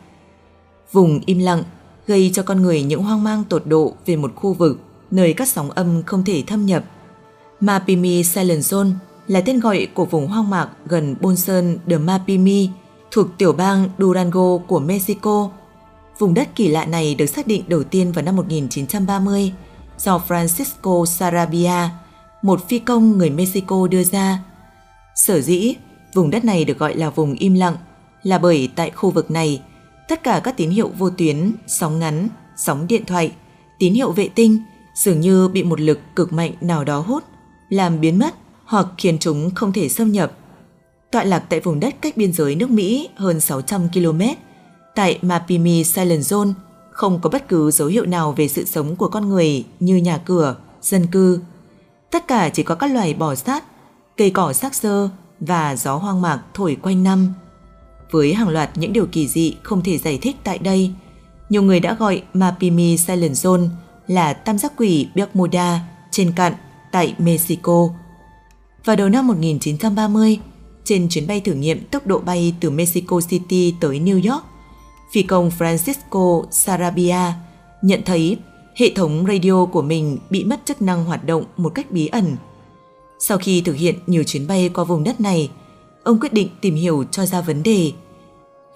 Vùng 0.92 1.20
im 1.26 1.40
lặng 1.40 1.64
gây 2.08 2.32
cho 2.34 2.44
con 2.44 2.62
người 2.62 2.84
những 2.84 3.04
hoang 3.04 3.24
mang 3.24 3.44
tột 3.44 3.66
độ 3.66 3.94
về 4.06 4.16
một 4.16 4.32
khu 4.36 4.54
vực 4.54 4.80
nơi 5.12 5.34
các 5.34 5.48
sóng 5.48 5.72
âm 5.72 6.04
không 6.04 6.24
thể 6.24 6.44
thâm 6.48 6.66
nhập. 6.66 6.84
Mapimi 7.60 8.24
Silent 8.24 8.62
Zone 8.62 8.92
là 9.28 9.42
tên 9.42 9.60
gọi 9.60 9.88
của 9.94 10.06
vùng 10.06 10.28
hoang 10.28 10.50
mạc 10.50 10.70
gần 10.86 11.16
Bolson 11.22 11.78
de 11.88 11.98
Mapimi 11.98 12.70
thuộc 13.12 13.28
tiểu 13.38 13.54
bang 13.54 13.90
Durango 14.00 14.58
của 14.58 14.80
Mexico. 14.80 15.50
Vùng 16.20 16.34
đất 16.34 16.50
kỳ 16.56 16.68
lạ 16.68 16.86
này 16.86 17.16
được 17.16 17.26
xác 17.26 17.48
định 17.48 17.64
đầu 17.68 17.84
tiên 17.84 18.12
vào 18.12 18.26
năm 18.26 18.36
1930 18.36 19.54
do 19.98 20.22
Francisco 20.28 21.06
Sarabia, 21.06 21.90
một 22.42 22.68
phi 22.70 22.80
công 22.80 23.18
người 23.18 23.30
Mexico 23.30 23.88
đưa 23.88 24.04
ra. 24.04 24.40
Sở 25.16 25.42
dĩ, 25.42 25.76
vùng 26.16 26.30
đất 26.32 26.46
này 26.46 26.66
được 26.66 26.80
gọi 26.80 26.96
là 26.96 27.10
vùng 27.10 27.34
im 27.34 27.54
lặng 27.54 27.76
là 28.24 28.38
bởi 28.38 28.70
tại 28.76 28.92
khu 28.92 29.12
vực 29.12 29.32
này, 29.32 29.62
tất 30.08 30.24
cả 30.24 30.42
các 30.44 30.58
tín 30.58 30.70
hiệu 30.70 30.92
vô 30.98 31.10
tuyến, 31.10 31.52
sóng 31.68 32.00
ngắn, 32.00 32.28
sóng 32.58 32.88
điện 32.88 33.06
thoại, 33.06 33.32
tín 33.80 33.94
hiệu 33.94 34.12
vệ 34.12 34.28
tinh– 34.28 34.60
dường 34.96 35.20
như 35.20 35.48
bị 35.48 35.64
một 35.64 35.80
lực 35.82 36.00
cực 36.16 36.34
mạnh 36.34 36.52
nào 36.62 36.84
đó 36.84 37.00
hút, 37.00 37.24
làm 37.70 38.02
biến 38.02 38.20
mất 38.20 38.36
hoặc 38.66 38.88
khiến 38.98 39.18
chúng 39.20 39.52
không 39.56 39.74
thể 39.74 39.90
xâm 39.90 40.12
nhập. 40.12 40.32
Tọa 41.12 41.24
lạc 41.24 41.44
tại 41.50 41.60
vùng 41.60 41.80
đất 41.80 41.96
cách 42.02 42.18
biên 42.18 42.34
giới 42.34 42.56
nước 42.56 42.70
Mỹ 42.70 43.10
hơn 43.16 43.40
600 43.40 43.90
km, 43.94 44.22
tại 44.96 45.20
Mapimi 45.22 45.84
Silent 45.84 46.22
Zone, 46.22 46.54
không 46.92 47.20
có 47.22 47.30
bất 47.30 47.48
cứ 47.48 47.72
dấu 47.72 47.88
hiệu 47.88 48.06
nào 48.06 48.32
về 48.32 48.48
sự 48.48 48.66
sống 48.66 48.96
của 48.96 49.08
con 49.08 49.30
người 49.30 49.66
như 49.80 49.96
nhà 49.96 50.18
cửa, 50.18 50.56
dân 50.82 51.08
cư. 51.08 51.40
Tất 52.12 52.28
cả 52.28 52.50
chỉ 52.50 52.64
có 52.64 52.76
các 52.76 52.92
loài 52.92 53.14
bò 53.14 53.36
sát, 53.36 53.64
cây 54.18 54.30
cỏ 54.30 54.54
xác 54.54 54.76
sơ 54.76 55.10
và 55.40 55.76
gió 55.76 55.96
hoang 55.96 56.22
mạc 56.22 56.42
thổi 56.54 56.78
quanh 56.82 57.04
năm. 57.04 57.34
Với 58.12 58.34
hàng 58.34 58.50
loạt 58.50 58.70
những 58.76 58.94
điều 58.94 59.06
kỳ 59.06 59.28
dị 59.28 59.56
không 59.64 59.84
thể 59.84 59.98
giải 59.98 60.20
thích 60.22 60.36
tại 60.44 60.58
đây, 60.58 60.92
nhiều 61.50 61.62
người 61.62 61.80
đã 61.80 61.94
gọi 61.94 62.24
Mapimi 62.34 62.98
Silent 62.98 63.34
Zone 63.34 63.68
là 64.08 64.34
tam 64.34 64.58
giác 64.58 64.74
quỷ 64.78 65.08
Bermuda 65.16 65.80
trên 66.12 66.32
cạn 66.36 66.54
tại 66.92 67.16
Mexico. 67.18 67.90
Vào 68.86 68.96
đầu 68.96 69.10
năm 69.10 69.28
1930, 69.28 70.40
trên 70.84 71.10
chuyến 71.10 71.28
bay 71.28 71.42
thử 71.42 71.54
nghiệm 71.54 71.84
tốc 71.86 72.08
độ 72.08 72.20
bay 72.20 72.56
từ 72.60 72.70
Mexico 72.70 73.22
City 73.30 73.76
tới 73.80 74.00
New 74.00 74.32
York, 74.32 74.46
phi 75.12 75.24
công 75.24 75.52
Francisco 75.58 76.46
Sarabia 76.52 77.34
nhận 77.82 78.02
thấy 78.06 78.38
hệ 78.76 78.92
thống 78.96 79.26
radio 79.28 79.66
của 79.66 79.82
mình 79.82 80.18
bị 80.30 80.44
mất 80.44 80.60
chức 80.66 80.82
năng 80.82 81.06
hoạt 81.06 81.26
động 81.26 81.44
một 81.58 81.70
cách 81.70 81.92
bí 81.92 82.08
ẩn. 82.08 82.36
Sau 83.28 83.38
khi 83.38 83.62
thực 83.62 83.76
hiện 83.76 83.96
nhiều 84.08 84.24
chuyến 84.24 84.48
bay 84.48 84.70
qua 84.74 84.84
vùng 84.84 85.04
đất 85.04 85.22
này, 85.22 85.50
ông 86.04 86.20
quyết 86.20 86.34
định 86.34 86.50
tìm 86.62 86.76
hiểu 86.76 87.04
cho 87.12 87.26
ra 87.26 87.42
vấn 87.42 87.64
đề. 87.64 87.92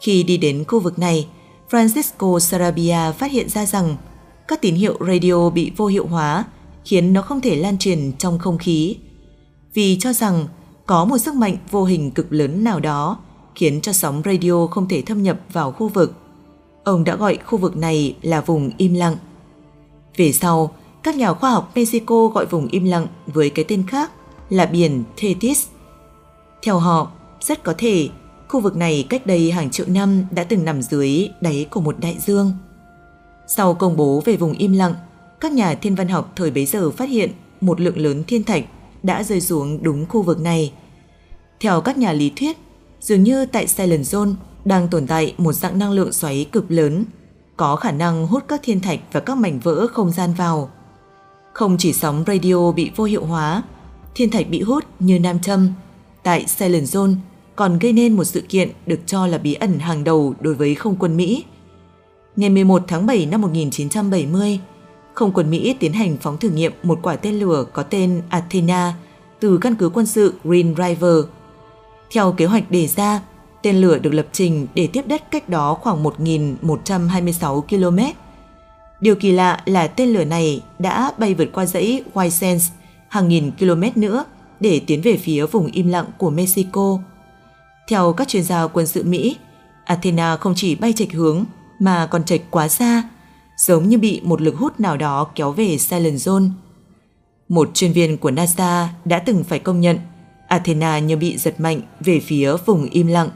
Khi 0.02 0.24
đi 0.24 0.38
đến 0.38 0.64
khu 0.68 0.80
vực 0.80 1.00
này, 1.00 1.28
Francisco 1.70 2.40
Sarabia 2.40 3.12
phát 3.18 3.32
hiện 3.32 3.50
ra 3.50 3.66
rằng 3.66 3.96
các 4.48 4.62
tín 4.62 4.76
hiệu 4.76 4.98
radio 5.08 5.50
bị 5.50 5.72
vô 5.78 5.86
hiệu 5.86 6.08
hóa, 6.08 6.46
khiến 6.86 7.14
nó 7.14 7.22
không 7.22 7.42
thể 7.42 7.56
lan 7.56 7.78
truyền 7.78 8.12
trong 8.18 8.40
không 8.40 8.58
khí. 8.58 8.96
Vì 9.74 9.98
cho 10.00 10.14
rằng 10.14 10.48
có 10.86 11.06
một 11.06 11.18
sức 11.18 11.36
mạnh 11.36 11.58
vô 11.72 11.84
hình 11.84 12.12
cực 12.12 12.34
lớn 12.34 12.64
nào 12.64 12.80
đó 12.80 13.20
khiến 13.56 13.82
cho 13.82 13.94
sóng 13.94 14.22
radio 14.26 14.68
không 14.68 14.88
thể 14.88 15.02
thâm 15.02 15.24
nhập 15.24 15.40
vào 15.54 15.72
khu 15.72 15.88
vực. 15.88 16.14
Ông 16.84 17.04
đã 17.04 17.16
gọi 17.16 17.38
khu 17.46 17.58
vực 17.58 17.78
này 17.78 18.16
là 18.22 18.42
vùng 18.42 18.72
im 18.78 18.94
lặng. 18.94 19.16
Về 20.16 20.32
sau, 20.32 20.72
các 21.04 21.16
nhà 21.16 21.34
khoa 21.34 21.52
học 21.52 21.72
Mexico 21.76 22.28
gọi 22.28 22.46
vùng 22.46 22.68
im 22.68 22.86
lặng 22.86 23.08
với 23.28 23.50
cái 23.50 23.66
tên 23.68 23.84
khác 23.88 24.12
là 24.50 24.66
biển 24.66 25.04
Thetis. 25.18 25.68
Theo 26.62 26.80
họ, 26.80 27.12
rất 27.42 27.64
có 27.64 27.74
thể 27.78 28.10
khu 28.48 28.60
vực 28.60 28.76
này 28.76 29.06
cách 29.10 29.26
đây 29.26 29.52
hàng 29.52 29.70
triệu 29.70 29.86
năm 29.90 30.26
đã 30.32 30.44
từng 30.44 30.66
nằm 30.66 30.82
dưới 30.82 31.30
đáy 31.42 31.68
của 31.70 31.82
một 31.82 31.96
đại 32.00 32.18
dương. 32.26 32.54
Sau 33.48 33.74
công 33.74 33.98
bố 33.98 34.22
về 34.26 34.36
vùng 34.36 34.54
im 34.54 34.74
lặng, 34.74 34.94
các 35.40 35.52
nhà 35.52 35.76
thiên 35.76 35.96
văn 35.96 36.08
học 36.08 36.32
thời 36.36 36.52
bấy 36.52 36.66
giờ 36.66 36.92
phát 36.92 37.10
hiện 37.10 37.32
một 37.62 37.82
lượng 37.82 37.98
lớn 37.98 38.24
thiên 38.28 38.44
thạch 38.44 38.64
đã 39.04 39.24
rơi 39.24 39.42
xuống 39.42 39.84
đúng 39.84 40.06
khu 40.06 40.22
vực 40.22 40.40
này. 40.42 40.74
Theo 41.60 41.82
các 41.82 41.98
nhà 41.98 42.14
lý 42.14 42.32
thuyết, 42.36 42.58
dường 43.02 43.24
như 43.24 43.46
tại 43.46 43.68
Silent 43.68 44.04
Zone 44.04 44.34
đang 44.66 44.88
tồn 44.88 45.08
tại 45.08 45.34
một 45.38 45.54
dạng 45.54 45.80
năng 45.80 45.92
lượng 45.92 46.12
xoáy 46.12 46.46
cực 46.52 46.72
lớn, 46.72 47.06
có 47.58 47.76
khả 47.76 47.92
năng 47.92 48.28
hút 48.28 48.44
các 48.48 48.60
thiên 48.64 48.80
thạch 48.80 49.00
và 49.12 49.20
các 49.20 49.38
mảnh 49.38 49.60
vỡ 49.60 49.88
không 49.88 50.12
gian 50.12 50.34
vào. 50.34 50.70
Không 51.54 51.76
chỉ 51.80 51.94
sóng 51.94 52.24
radio 52.28 52.72
bị 52.72 52.92
vô 52.96 53.04
hiệu 53.04 53.26
hóa, 53.26 53.64
thiên 54.16 54.30
thạch 54.30 54.50
bị 54.50 54.62
hút 54.62 54.84
như 55.00 55.20
nam 55.20 55.40
châm. 55.40 55.74
Tại 56.24 56.46
Silent 56.48 56.86
Zone 56.86 57.16
còn 57.56 57.80
gây 57.80 57.94
nên 57.94 58.14
một 58.14 58.24
sự 58.24 58.42
kiện 58.50 58.70
được 58.86 59.00
cho 59.06 59.28
là 59.28 59.38
bí 59.38 59.54
ẩn 59.54 59.80
hàng 59.80 60.04
đầu 60.04 60.34
đối 60.40 60.54
với 60.54 60.76
không 60.76 60.96
quân 61.00 61.18
Mỹ. 61.18 61.44
Ngày 62.36 62.50
11 62.50 62.84
tháng 62.88 63.06
7 63.06 63.26
năm 63.26 63.42
1970, 63.42 64.60
không 65.14 65.32
quân 65.34 65.50
Mỹ 65.50 65.76
tiến 65.80 65.94
hành 65.94 66.18
phóng 66.22 66.38
thử 66.38 66.50
nghiệm 66.50 66.72
một 66.84 67.00
quả 67.02 67.16
tên 67.16 67.40
lửa 67.40 67.66
có 67.74 67.84
tên 67.84 68.22
Athena 68.30 68.94
từ 69.40 69.58
căn 69.58 69.76
cứ 69.76 69.90
quân 69.90 70.06
sự 70.06 70.34
Green 70.44 70.76
River. 70.76 71.16
Theo 72.12 72.32
kế 72.32 72.46
hoạch 72.46 72.72
đề 72.72 72.88
ra, 72.88 73.22
tên 73.62 73.76
lửa 73.76 74.00
được 74.00 74.14
lập 74.14 74.28
trình 74.32 74.68
để 74.74 74.88
tiếp 74.88 75.08
đất 75.08 75.32
cách 75.32 75.50
đó 75.50 75.74
khoảng 75.74 76.04
1.126 76.04 77.62
km. 77.62 78.00
Điều 79.02 79.16
kỳ 79.16 79.32
lạ 79.32 79.62
là 79.66 79.88
tên 79.88 80.10
lửa 80.10 80.24
này 80.24 80.62
đã 80.80 81.12
bay 81.18 81.34
vượt 81.34 81.50
qua 81.54 81.66
dãy 81.66 82.04
White 82.14 82.30
Sands 82.30 82.66
hàng 83.10 83.28
nghìn 83.28 83.52
km 83.52 83.84
nữa 83.96 84.26
để 84.60 84.82
tiến 84.88 85.02
về 85.02 85.18
phía 85.18 85.46
vùng 85.46 85.66
im 85.66 85.88
lặng 85.88 86.06
của 86.18 86.30
Mexico. 86.30 87.00
Theo 87.88 88.14
các 88.14 88.28
chuyên 88.28 88.44
gia 88.44 88.68
quân 88.68 88.88
sự 88.88 89.04
Mỹ, 89.04 89.38
Athena 89.86 90.38
không 90.38 90.54
chỉ 90.56 90.76
bay 90.76 90.94
chệch 90.94 91.14
hướng 91.14 91.46
mà 91.80 92.06
còn 92.06 92.24
chệch 92.24 92.42
quá 92.52 92.68
xa, 92.68 93.04
giống 93.58 93.90
như 93.90 93.98
bị 93.98 94.22
một 94.24 94.42
lực 94.42 94.56
hút 94.56 94.80
nào 94.80 94.98
đó 94.98 95.28
kéo 95.36 95.52
về 95.52 95.78
Silent 95.78 96.16
Zone. 96.16 96.50
Một 97.50 97.70
chuyên 97.74 97.92
viên 97.92 98.18
của 98.18 98.32
NASA 98.32 98.90
đã 99.06 99.20
từng 99.20 99.44
phải 99.44 99.60
công 99.60 99.82
nhận 99.82 100.00
Athena 100.48 101.00
như 101.00 101.18
bị 101.18 101.38
giật 101.38 101.60
mạnh 101.60 101.82
về 102.00 102.20
phía 102.20 102.56
vùng 102.66 102.90
im 102.90 103.08
lặng, 103.08 103.30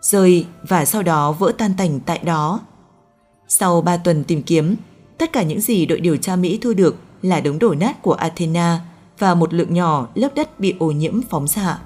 rơi 0.00 0.46
và 0.68 0.84
sau 0.84 1.02
đó 1.02 1.32
vỡ 1.32 1.52
tan 1.58 1.74
tành 1.76 2.00
tại 2.00 2.20
đó. 2.24 2.60
Sau 3.48 3.82
3 3.82 3.96
tuần 3.96 4.24
tìm 4.24 4.42
kiếm, 4.42 4.76
tất 5.18 5.32
cả 5.32 5.42
những 5.42 5.60
gì 5.60 5.86
đội 5.86 6.00
điều 6.00 6.16
tra 6.16 6.36
Mỹ 6.36 6.58
thu 6.62 6.72
được 6.72 6.96
là 7.22 7.40
đống 7.40 7.58
đổ 7.58 7.74
nát 7.74 8.02
của 8.02 8.12
Athena 8.12 8.80
và 9.18 9.34
một 9.34 9.54
lượng 9.54 9.74
nhỏ 9.74 10.08
lớp 10.14 10.34
đất 10.34 10.60
bị 10.60 10.74
ô 10.78 10.90
nhiễm 10.90 11.22
phóng 11.22 11.48
xạ. 11.48 11.78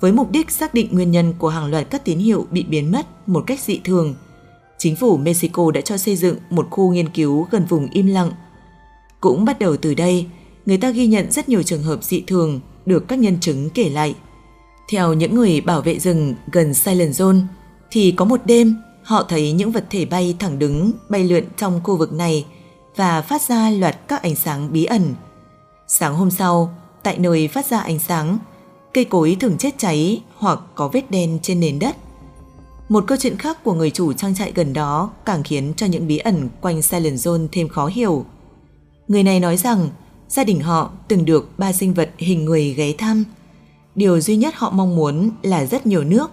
Với 0.00 0.12
mục 0.12 0.30
đích 0.30 0.50
xác 0.50 0.74
định 0.74 0.88
nguyên 0.92 1.10
nhân 1.10 1.34
của 1.38 1.48
hàng 1.48 1.70
loạt 1.70 1.90
các 1.90 2.04
tín 2.04 2.18
hiệu 2.18 2.46
bị 2.50 2.64
biến 2.64 2.92
mất 2.92 3.28
một 3.28 3.44
cách 3.46 3.60
dị 3.60 3.80
thường, 3.84 4.14
chính 4.78 4.96
phủ 4.96 5.16
Mexico 5.16 5.70
đã 5.70 5.80
cho 5.80 5.96
xây 5.96 6.16
dựng 6.16 6.36
một 6.50 6.66
khu 6.70 6.92
nghiên 6.92 7.08
cứu 7.08 7.46
gần 7.50 7.64
vùng 7.64 7.88
im 7.92 8.06
lặng. 8.06 8.30
Cũng 9.20 9.44
bắt 9.44 9.58
đầu 9.58 9.76
từ 9.76 9.94
đây, 9.94 10.26
người 10.66 10.78
ta 10.78 10.90
ghi 10.90 11.06
nhận 11.06 11.32
rất 11.32 11.48
nhiều 11.48 11.62
trường 11.62 11.82
hợp 11.82 12.04
dị 12.04 12.20
thường 12.26 12.60
được 12.86 13.08
các 13.08 13.18
nhân 13.18 13.38
chứng 13.40 13.70
kể 13.70 13.88
lại. 13.88 14.14
Theo 14.88 15.12
những 15.12 15.34
người 15.34 15.60
bảo 15.60 15.82
vệ 15.82 15.98
rừng 15.98 16.34
gần 16.52 16.74
Silent 16.74 17.12
Zone, 17.12 17.40
thì 17.90 18.12
có 18.12 18.24
một 18.24 18.40
đêm 18.44 18.76
họ 19.02 19.22
thấy 19.28 19.52
những 19.52 19.72
vật 19.72 19.86
thể 19.90 20.04
bay 20.04 20.36
thẳng 20.38 20.58
đứng 20.58 20.92
bay 21.08 21.24
lượn 21.24 21.44
trong 21.56 21.80
khu 21.84 21.96
vực 21.96 22.12
này 22.12 22.46
và 22.96 23.22
phát 23.22 23.42
ra 23.42 23.70
loạt 23.70 24.08
các 24.08 24.22
ánh 24.22 24.34
sáng 24.34 24.72
bí 24.72 24.84
ẩn. 24.84 25.14
Sáng 25.98 26.14
hôm 26.14 26.30
sau, 26.30 26.74
tại 27.02 27.18
nơi 27.18 27.48
phát 27.48 27.66
ra 27.66 27.80
ánh 27.80 27.98
sáng, 27.98 28.38
cây 28.94 29.04
cối 29.04 29.36
thường 29.40 29.58
chết 29.58 29.74
cháy 29.78 30.22
hoặc 30.36 30.60
có 30.74 30.88
vết 30.88 31.10
đen 31.10 31.38
trên 31.42 31.60
nền 31.60 31.78
đất. 31.78 31.96
Một 32.88 33.04
câu 33.06 33.18
chuyện 33.20 33.36
khác 33.36 33.64
của 33.64 33.72
người 33.72 33.90
chủ 33.90 34.12
trang 34.12 34.34
trại 34.34 34.52
gần 34.54 34.72
đó 34.72 35.10
càng 35.24 35.42
khiến 35.42 35.72
cho 35.76 35.86
những 35.86 36.06
bí 36.06 36.18
ẩn 36.18 36.48
quanh 36.60 36.82
Silent 36.82 37.16
Zone 37.16 37.46
thêm 37.52 37.68
khó 37.68 37.86
hiểu. 37.86 38.24
Người 39.08 39.22
này 39.22 39.40
nói 39.40 39.56
rằng 39.56 39.88
gia 40.28 40.44
đình 40.44 40.60
họ 40.60 40.90
từng 41.08 41.24
được 41.24 41.58
ba 41.58 41.72
sinh 41.72 41.94
vật 41.94 42.10
hình 42.18 42.44
người 42.44 42.74
ghé 42.74 42.92
thăm. 42.98 43.24
Điều 43.94 44.20
duy 44.20 44.36
nhất 44.36 44.54
họ 44.56 44.70
mong 44.70 44.96
muốn 44.96 45.30
là 45.42 45.66
rất 45.66 45.86
nhiều 45.86 46.04
nước, 46.04 46.30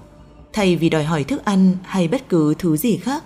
thay 0.54 0.76
vì 0.76 0.90
đòi 0.90 1.04
hỏi 1.04 1.24
thức 1.24 1.46
ăn 1.46 1.78
hay 1.84 2.08
bất 2.08 2.30
cứ 2.30 2.54
thứ 2.60 2.78
gì 2.78 2.98
khác. 2.98 3.24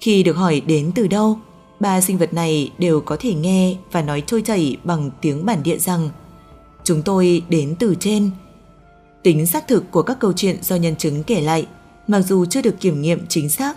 Khi 0.00 0.22
được 0.22 0.36
hỏi 0.36 0.60
đến 0.60 0.92
từ 0.94 1.06
đâu, 1.06 1.38
ba 1.80 2.00
sinh 2.00 2.18
vật 2.18 2.34
này 2.34 2.70
đều 2.78 3.00
có 3.00 3.16
thể 3.20 3.34
nghe 3.34 3.76
và 3.92 4.02
nói 4.02 4.22
trôi 4.26 4.42
chảy 4.42 4.76
bằng 4.84 5.10
tiếng 5.20 5.46
bản 5.46 5.62
địa 5.62 5.78
rằng 5.78 6.10
chúng 6.84 7.02
tôi 7.02 7.42
đến 7.48 7.74
từ 7.78 7.94
trên. 8.00 8.30
Tính 9.22 9.46
xác 9.46 9.68
thực 9.68 9.90
của 9.90 10.02
các 10.02 10.16
câu 10.20 10.32
chuyện 10.32 10.62
do 10.62 10.76
nhân 10.76 10.96
chứng 10.96 11.22
kể 11.22 11.40
lại, 11.40 11.66
mặc 12.06 12.20
dù 12.20 12.44
chưa 12.44 12.62
được 12.62 12.80
kiểm 12.80 13.02
nghiệm 13.02 13.26
chính 13.28 13.48
xác. 13.48 13.76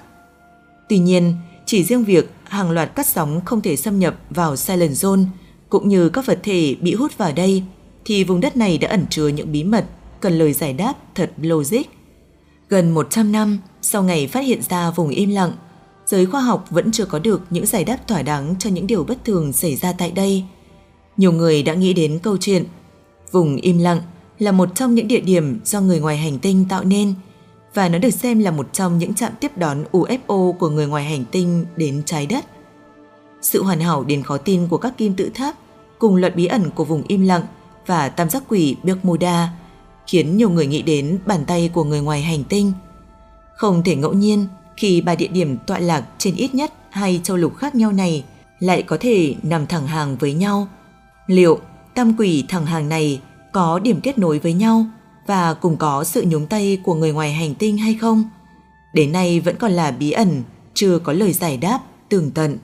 Tuy 0.90 0.98
nhiên, 0.98 1.36
chỉ 1.66 1.84
riêng 1.84 2.04
việc 2.04 2.32
hàng 2.44 2.72
loạt 2.72 2.96
cắt 2.96 3.08
sóng 3.08 3.42
không 3.46 3.62
thể 3.62 3.76
xâm 3.76 4.00
nhập 4.00 4.16
vào 4.30 4.56
Silent 4.56 4.92
Zone 4.92 5.26
cũng 5.70 5.90
như 5.90 6.10
các 6.10 6.26
vật 6.26 6.40
thể 6.44 6.76
bị 6.82 6.94
hút 6.94 7.18
vào 7.18 7.32
đây, 7.32 7.64
thì 8.06 8.24
vùng 8.24 8.42
đất 8.42 8.58
này 8.58 8.78
đã 8.78 8.90
ẩn 8.90 9.06
chứa 9.10 9.28
những 9.28 9.52
bí 9.52 9.64
mật 9.64 9.86
cần 10.20 10.40
lời 10.40 10.54
giải 10.54 10.74
đáp 10.74 10.94
thật 11.16 11.32
logic. 11.42 11.82
Gần 12.70 12.92
100 12.92 13.32
năm 13.32 13.60
sau 13.82 14.04
ngày 14.04 14.28
phát 14.28 14.42
hiện 14.42 14.62
ra 14.70 14.92
vùng 14.92 15.10
im 15.10 15.30
lặng, 15.30 15.52
giới 16.06 16.26
khoa 16.26 16.42
học 16.42 16.66
vẫn 16.70 16.92
chưa 16.92 17.06
có 17.06 17.20
được 17.20 17.42
những 17.50 17.66
giải 17.66 17.84
đáp 17.84 18.08
thỏa 18.08 18.22
đáng 18.22 18.56
cho 18.60 18.70
những 18.70 18.88
điều 18.88 19.04
bất 19.04 19.26
thường 19.26 19.54
xảy 19.54 19.76
ra 19.76 19.94
tại 19.94 20.12
đây. 20.12 20.44
Nhiều 21.18 21.32
người 21.32 21.64
đã 21.64 21.74
nghĩ 21.74 21.94
đến 21.94 22.20
câu 22.24 22.38
chuyện, 22.38 22.66
Vùng 23.32 23.56
im 23.56 23.78
lặng 23.78 24.02
là 24.40 24.52
một 24.52 24.70
trong 24.76 24.96
những 24.96 25.08
địa 25.08 25.22
điểm 25.22 25.60
do 25.66 25.82
người 25.82 26.00
ngoài 26.00 26.18
hành 26.18 26.40
tinh 26.40 26.66
tạo 26.70 26.84
nên, 26.84 27.14
và 27.74 27.90
nó 27.90 27.98
được 27.98 28.10
xem 28.10 28.40
là 28.40 28.52
một 28.52 28.74
trong 28.74 28.98
những 28.98 29.14
trạm 29.14 29.32
tiếp 29.40 29.58
đón 29.58 29.84
UFO 29.92 30.54
của 30.54 30.70
người 30.70 30.88
ngoài 30.88 31.04
hành 31.04 31.26
tinh 31.32 31.66
đến 31.76 32.04
trái 32.06 32.26
đất. 32.26 32.46
Sự 33.42 33.64
hoàn 33.64 33.80
hảo 33.80 34.04
đến 34.04 34.24
khó 34.24 34.38
tin 34.38 34.68
của 34.68 34.78
các 34.78 34.98
kim 34.98 35.16
tự 35.16 35.30
tháp 35.34 35.56
cùng 36.00 36.16
luật 36.16 36.36
bí 36.36 36.46
ẩn 36.46 36.70
của 36.70 36.86
vùng 36.86 37.04
im 37.08 37.22
lặng 37.22 37.44
và 37.86 38.10
tam 38.10 38.30
giác 38.30 38.44
quỷ 38.50 38.76
Bermuda 38.84 39.50
khiến 40.08 40.38
nhiều 40.38 40.50
người 40.50 40.68
nghĩ 40.68 40.82
đến 40.82 41.20
bàn 41.26 41.46
tay 41.46 41.70
của 41.74 41.84
người 41.84 42.02
ngoài 42.02 42.22
hành 42.22 42.44
tinh. 42.44 42.72
Không 43.56 43.84
thể 43.84 43.96
ngẫu 43.96 44.14
nhiên 44.14 44.48
khi 44.78 45.02
ba 45.02 45.16
địa 45.16 45.28
điểm 45.28 45.58
tọa 45.58 45.80
lạc 45.80 46.04
trên 46.18 46.36
ít 46.36 46.56
nhất 46.56 46.74
hai 46.90 47.22
châu 47.24 47.38
lục 47.38 47.58
khác 47.58 47.76
nhau 47.76 47.92
này 47.92 48.24
lại 48.60 48.84
có 48.84 48.98
thể 49.00 49.36
nằm 49.44 49.68
thẳng 49.68 49.88
hàng 49.88 50.18
với 50.18 50.34
nhau. 50.34 50.68
Liệu 51.28 51.60
tam 51.96 52.14
quỷ 52.18 52.46
thẳng 52.48 52.66
hàng 52.66 52.90
này 52.90 53.22
có 53.54 53.80
điểm 53.80 54.02
kết 54.02 54.18
nối 54.18 54.40
với 54.40 54.54
nhau 54.54 54.86
và 55.28 55.54
cùng 55.54 55.78
có 55.78 56.04
sự 56.04 56.26
nhúng 56.28 56.48
tay 56.48 56.78
của 56.84 56.96
người 56.96 57.14
ngoài 57.14 57.34
hành 57.34 57.56
tinh 57.56 57.78
hay 57.78 57.98
không? 58.02 58.24
Đến 58.94 59.12
nay 59.12 59.40
vẫn 59.40 59.56
còn 59.60 59.72
là 59.72 59.92
bí 59.92 60.12
ẩn, 60.12 60.44
chưa 60.74 61.00
có 61.00 61.14
lời 61.14 61.34
giải 61.34 61.58
đáp 61.58 61.80
tường 62.10 62.32
tận. 62.32 62.58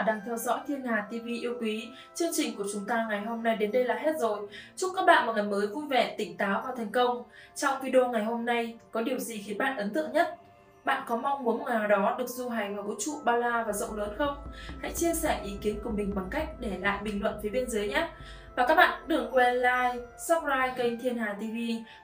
Giả 0.00 0.12
đang 0.12 0.20
theo 0.26 0.36
dõi 0.36 0.58
Thiên 0.66 0.84
Hà 0.84 1.06
TV 1.10 1.26
yêu 1.26 1.54
quý, 1.60 1.88
chương 2.14 2.30
trình 2.32 2.56
của 2.56 2.64
chúng 2.72 2.84
ta 2.86 3.06
ngày 3.08 3.20
hôm 3.20 3.42
nay 3.42 3.56
đến 3.56 3.72
đây 3.72 3.84
là 3.84 3.94
hết 3.94 4.12
rồi. 4.18 4.48
Chúc 4.76 4.92
các 4.96 5.06
bạn 5.06 5.26
một 5.26 5.32
ngày 5.36 5.44
mới 5.44 5.66
vui 5.66 5.84
vẻ, 5.90 6.14
tỉnh 6.18 6.36
táo 6.36 6.62
và 6.66 6.74
thành 6.76 6.92
công. 6.92 7.22
Trong 7.54 7.82
video 7.82 8.08
ngày 8.08 8.24
hôm 8.24 8.44
nay, 8.44 8.78
có 8.90 9.00
điều 9.00 9.18
gì 9.18 9.42
khiến 9.46 9.58
bạn 9.58 9.76
ấn 9.76 9.90
tượng 9.90 10.12
nhất? 10.12 10.36
Bạn 10.84 11.02
có 11.06 11.16
mong 11.16 11.44
muốn 11.44 11.58
một 11.58 11.64
ngày 11.68 11.78
nào 11.78 11.88
đó 11.88 12.16
được 12.18 12.28
du 12.28 12.48
hành 12.48 12.76
vào 12.76 12.84
vũ 12.84 12.94
trụ 12.98 13.12
bao 13.24 13.36
la 13.36 13.64
và 13.66 13.72
rộng 13.72 13.96
lớn 13.96 14.14
không? 14.18 14.36
Hãy 14.82 14.92
chia 14.92 15.14
sẻ 15.14 15.40
ý 15.44 15.52
kiến 15.60 15.78
của 15.84 15.90
mình 15.90 16.12
bằng 16.14 16.28
cách 16.30 16.48
để 16.60 16.72
lại 16.80 16.98
bình 17.02 17.22
luận 17.22 17.34
phía 17.42 17.50
bên 17.50 17.70
dưới 17.70 17.88
nhé. 17.88 18.08
Và 18.56 18.66
các 18.66 18.74
bạn 18.74 19.02
đừng 19.06 19.30
quên 19.32 19.54
like, 19.54 20.06
subscribe 20.28 20.74
kênh 20.76 21.00
Thiên 21.00 21.18
Hà 21.18 21.32
TV 21.32 21.56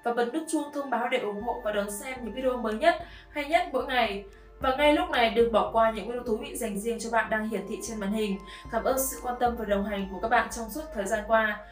và 0.04 0.12
bật 0.12 0.34
nút 0.34 0.42
chuông 0.48 0.72
thông 0.74 0.90
báo 0.90 1.08
để 1.08 1.18
ủng 1.18 1.42
hộ 1.42 1.60
và 1.64 1.72
đón 1.72 1.90
xem 1.90 2.18
những 2.22 2.34
video 2.34 2.56
mới 2.56 2.74
nhất, 2.74 2.94
hay 3.30 3.44
nhất 3.44 3.68
mỗi 3.72 3.86
ngày. 3.86 4.24
Và 4.60 4.74
ngay 4.76 4.92
lúc 4.94 5.10
này, 5.10 5.30
đừng 5.30 5.52
bỏ 5.52 5.70
qua 5.72 5.90
những 5.90 6.08
video 6.08 6.22
thú 6.22 6.36
vị 6.36 6.56
dành 6.56 6.78
riêng 6.78 6.98
cho 7.00 7.10
bạn 7.10 7.30
đang 7.30 7.48
hiển 7.48 7.66
thị 7.68 7.78
trên 7.82 8.00
màn 8.00 8.12
hình. 8.12 8.38
Cảm 8.72 8.84
ơn 8.84 8.98
sự 8.98 9.16
quan 9.22 9.34
tâm 9.40 9.56
và 9.56 9.64
đồng 9.64 9.84
hành 9.84 10.08
của 10.12 10.18
các 10.22 10.28
bạn 10.28 10.48
trong 10.56 10.70
suốt 10.70 10.82
thời 10.94 11.06
gian 11.06 11.24
qua. 11.26 11.66